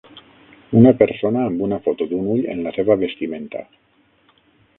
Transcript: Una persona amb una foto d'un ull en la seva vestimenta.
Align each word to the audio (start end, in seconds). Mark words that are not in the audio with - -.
Una 0.79 0.93
persona 1.01 1.43
amb 1.49 1.61
una 1.67 1.79
foto 1.89 2.07
d'un 2.15 2.31
ull 2.37 2.49
en 2.55 2.65
la 2.69 2.73
seva 2.79 2.97
vestimenta. 3.05 3.63